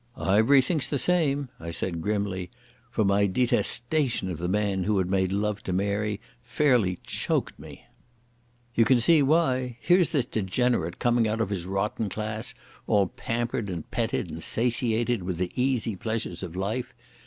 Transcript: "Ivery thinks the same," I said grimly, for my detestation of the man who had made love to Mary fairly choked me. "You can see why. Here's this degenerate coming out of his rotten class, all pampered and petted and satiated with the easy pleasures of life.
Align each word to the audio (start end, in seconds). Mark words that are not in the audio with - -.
"Ivery 0.17 0.63
thinks 0.63 0.89
the 0.89 0.97
same," 0.97 1.49
I 1.59 1.69
said 1.69 2.01
grimly, 2.01 2.49
for 2.89 3.05
my 3.05 3.27
detestation 3.27 4.31
of 4.31 4.39
the 4.39 4.47
man 4.47 4.85
who 4.85 4.97
had 4.97 5.11
made 5.11 5.31
love 5.31 5.61
to 5.65 5.73
Mary 5.73 6.19
fairly 6.41 6.97
choked 7.03 7.59
me. 7.59 7.85
"You 8.73 8.83
can 8.83 8.99
see 8.99 9.21
why. 9.21 9.77
Here's 9.79 10.09
this 10.11 10.25
degenerate 10.25 10.97
coming 10.97 11.27
out 11.27 11.39
of 11.39 11.51
his 11.51 11.67
rotten 11.67 12.09
class, 12.09 12.55
all 12.87 13.09
pampered 13.09 13.69
and 13.69 13.91
petted 13.91 14.31
and 14.31 14.41
satiated 14.43 15.21
with 15.21 15.37
the 15.37 15.51
easy 15.53 15.95
pleasures 15.95 16.41
of 16.41 16.55
life. 16.55 16.95